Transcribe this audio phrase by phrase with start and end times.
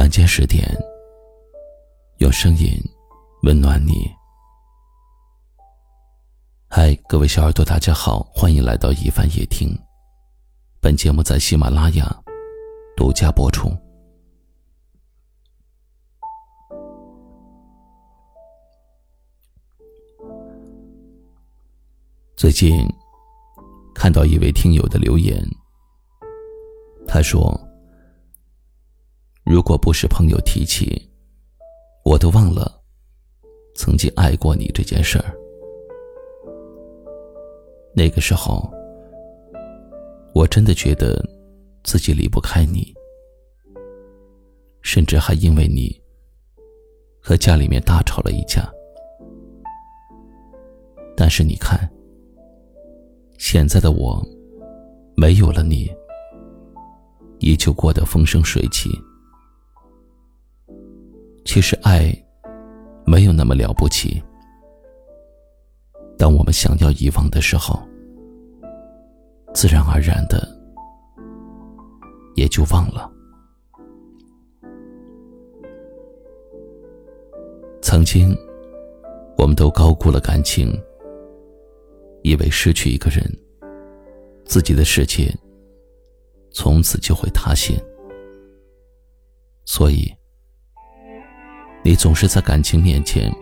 [0.00, 0.66] 晚间十点，
[2.20, 2.72] 用声音
[3.42, 4.10] 温暖你。
[6.70, 9.78] 嗨，各位小耳朵，大家好，欢迎来到一帆夜听。
[10.80, 12.18] 本节目在喜马拉雅
[12.96, 13.68] 独家播出。
[22.34, 22.88] 最近
[23.94, 25.46] 看到一位听友的留言，
[27.06, 27.69] 他说。
[29.52, 31.10] 如果不是朋友提起，
[32.04, 32.80] 我都忘了
[33.74, 35.34] 曾经爱过你这件事儿。
[37.92, 38.72] 那个时候，
[40.36, 41.20] 我真的觉得
[41.82, 42.94] 自己离不开你，
[44.82, 46.00] 甚至还因为你
[47.20, 48.72] 和家里面大吵了一架。
[51.16, 51.90] 但是你看，
[53.36, 54.24] 现在的我
[55.16, 55.90] 没有了你，
[57.40, 58.88] 依旧过得风生水起。
[61.44, 62.14] 其实爱
[63.04, 64.22] 没有那么了不起。
[66.16, 67.80] 当我们想要遗忘的时候，
[69.54, 70.46] 自然而然的
[72.36, 73.10] 也就忘了。
[77.82, 78.36] 曾经，
[79.36, 80.70] 我们都高估了感情，
[82.22, 83.24] 以为失去一个人，
[84.44, 85.34] 自己的世界
[86.52, 87.82] 从此就会塌陷，
[89.64, 90.19] 所以。
[91.82, 93.32] 你总是在感情面前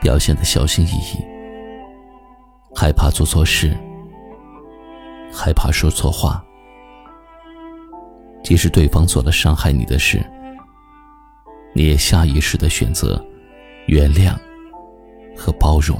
[0.00, 1.24] 表现的小心翼翼，
[2.74, 3.76] 害怕做错事，
[5.32, 6.44] 害怕说错话。
[8.42, 10.24] 即使对方做了伤害你的事，
[11.72, 13.22] 你也下意识的选择
[13.86, 14.36] 原谅
[15.36, 15.98] 和包容。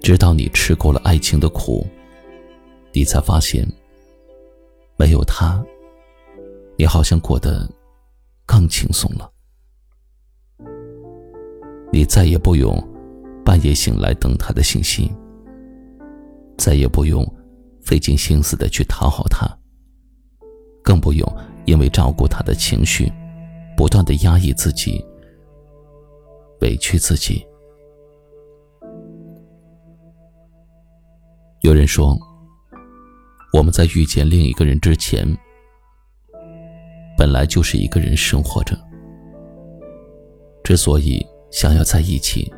[0.00, 1.86] 直到你吃够了爱情的苦，
[2.92, 3.66] 你才发现
[4.96, 5.62] 没有他。
[6.78, 7.68] 你好像过得
[8.46, 9.28] 更轻松了。
[11.92, 12.72] 你再也不用
[13.44, 15.12] 半夜醒来等他的信息，
[16.56, 17.26] 再也不用
[17.82, 19.44] 费尽心思的去讨好他，
[20.80, 21.28] 更不用
[21.66, 23.12] 因为照顾他的情绪，
[23.76, 25.04] 不断的压抑自己、
[26.60, 27.44] 委屈自己。
[31.62, 32.16] 有人说，
[33.52, 35.26] 我们在遇见另一个人之前。
[37.18, 38.78] 本来就是一个人生活着，
[40.62, 42.48] 之所以想要在一起，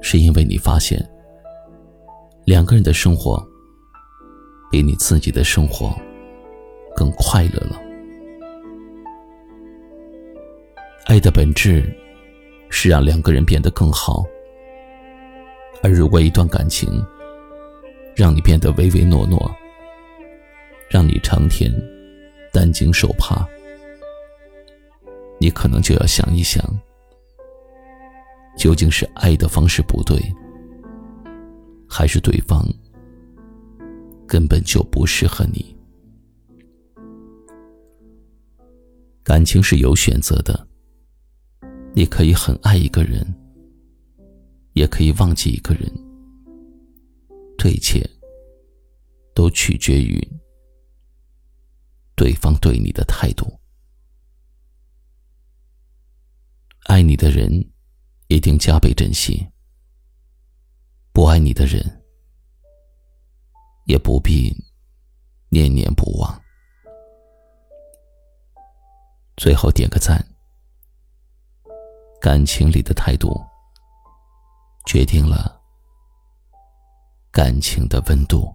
[0.00, 1.04] 是因为你发现，
[2.44, 3.44] 两个人的生活
[4.70, 5.92] 比你自己的生活
[6.94, 7.82] 更快乐了。
[11.06, 11.92] 爱的本质
[12.70, 14.24] 是让两个人变得更好，
[15.82, 17.04] 而如果一段感情
[18.14, 19.52] 让你变得唯唯诺诺，
[20.88, 21.68] 让你成天
[22.52, 23.44] 担惊受怕。
[25.46, 26.60] 你可能就要想一想，
[28.58, 30.20] 究竟是爱的方式不对，
[31.88, 32.66] 还是对方
[34.26, 35.76] 根本就不适合你？
[39.22, 40.66] 感情是有选择的，
[41.94, 43.24] 你可以很爱一个人，
[44.72, 45.88] 也可以忘记一个人，
[47.56, 48.04] 这一切
[49.32, 50.20] 都取决于
[52.16, 53.46] 对方对你的态度。
[56.86, 57.50] 爱你的人，
[58.28, 59.44] 一定加倍珍惜；
[61.12, 61.82] 不爱你的人，
[63.86, 64.54] 也不必
[65.48, 66.40] 念念不忘。
[69.36, 70.24] 最后点个赞。
[72.20, 73.34] 感情里的态度，
[74.86, 75.60] 决定了
[77.32, 78.54] 感情的温度。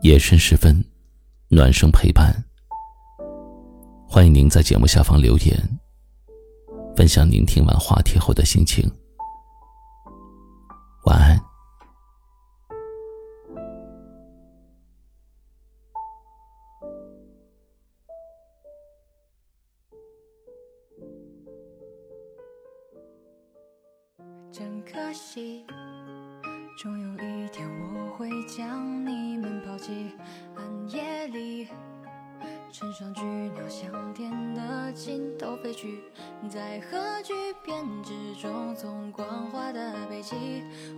[0.00, 0.82] 夜深时分。
[1.52, 2.32] 暖声陪伴，
[4.08, 5.80] 欢迎您在节目下方留言，
[6.94, 8.88] 分享您听完话题后的心情。
[11.06, 11.36] 晚安。
[24.52, 25.66] 真可惜，
[26.80, 30.12] 终有一天我会将你们抛弃。
[30.56, 31.68] 暗夜里，
[32.70, 36.02] 乘上巨鸟向天的尽头飞去，
[36.48, 37.34] 在核聚
[37.64, 40.36] 变之中，从光滑的背脊，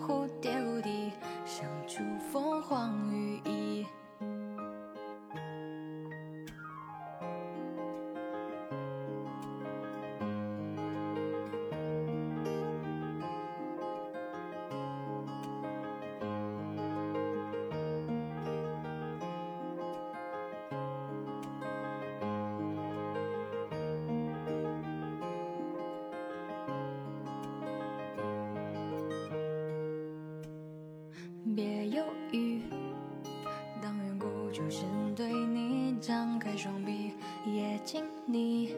[0.00, 1.12] 蝴蝶无敌，
[1.44, 3.86] 像出凤凰羽翼。
[31.92, 32.02] 犹
[32.32, 32.62] 豫。
[33.82, 34.84] 当远古就是
[35.14, 37.12] 对你张开双臂，
[37.44, 38.74] 也请你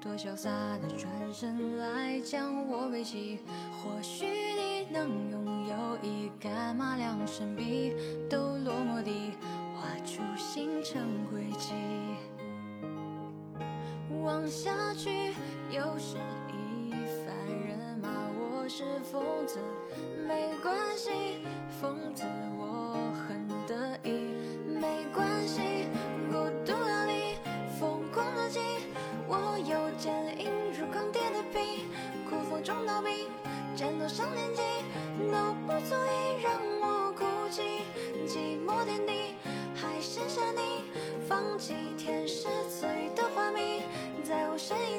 [0.00, 3.40] 多潇洒的转身来将我背起。
[3.72, 7.92] 或许你能拥有一杆马良神笔，
[8.30, 9.32] 都落墨地，
[9.74, 11.74] 画出星辰轨迹。
[14.22, 15.32] 望下去，
[15.70, 16.16] 又是，
[18.68, 19.58] 是疯子，
[20.26, 21.10] 没关系，
[21.80, 22.24] 疯子
[22.58, 24.34] 我很得意，
[24.66, 25.86] 没关系，
[26.28, 26.34] 孤
[26.64, 27.36] 独流离，
[27.78, 28.60] 疯狂的心，
[29.28, 31.86] 我有坚硬如钢铁的臂，
[32.28, 33.28] 酷风中倒闭，
[33.76, 34.62] 战斗上年纪，
[35.30, 37.62] 都不足以让我哭泣，
[38.26, 39.36] 寂寞天地，
[39.76, 40.90] 还剩下你，
[41.28, 43.82] 放弃天使赐予的画迷。
[44.24, 44.95] 在我身影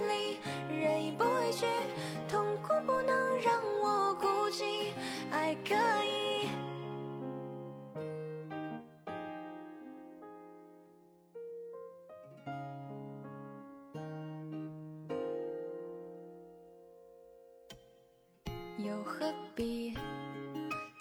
[18.87, 19.93] 又何必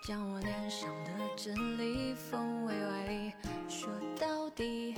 [0.02, 3.32] 将我脸上的真理奉为外力？
[3.68, 3.88] 说
[4.18, 4.96] 到底，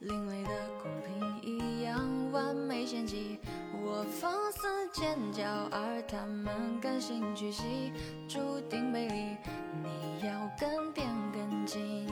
[0.00, 0.50] 另类的
[0.82, 1.98] 公平一样
[2.30, 3.38] 完美献祭。
[3.82, 7.90] 我放肆尖叫，而他们甘心屈膝，
[8.28, 9.36] 注定背离。
[9.82, 12.06] 你要更变更近。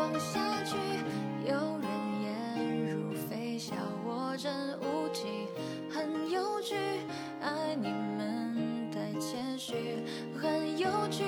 [0.00, 0.76] 望下去，
[1.44, 4.50] 有人言如飞笑，我真
[4.80, 5.46] 无忌，
[5.90, 6.74] 很有趣。
[7.42, 10.02] 爱你们太谦虚，
[10.40, 11.22] 很有趣。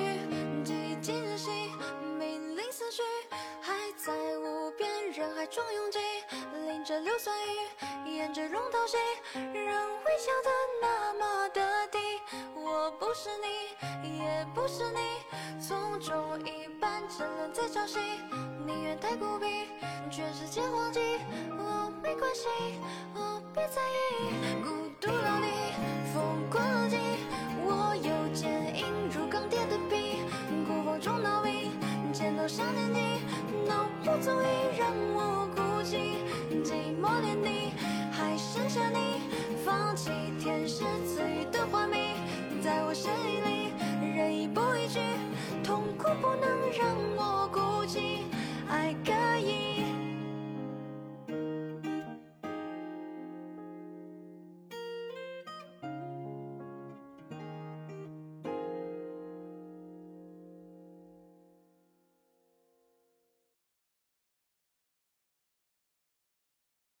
[0.65, 1.69] 寂静的心，
[2.17, 3.03] 命令思绪，
[3.61, 5.99] 还在无边人海中拥挤，
[6.65, 8.97] 淋着硫酸雨，演着龙套戏，
[9.39, 10.49] 人微笑的
[10.81, 11.99] 那么的低。
[12.55, 17.99] 我不是你，也不是你，从中一半沉沦在潮汐。
[18.65, 19.45] 宁愿太孤僻，
[20.09, 20.99] 全世界忘记
[21.51, 22.47] 我没关系，
[23.13, 24.63] 我别在意。
[24.63, 24.69] 孤
[25.01, 25.47] 独到底，
[26.13, 26.97] 疯狂了你，
[27.65, 30.21] 我有坚硬如钢铁的皮，
[30.65, 31.71] 孤风中逃避，
[32.13, 33.21] 剑刀下天你，
[33.67, 33.73] 都
[34.03, 34.72] 不足以。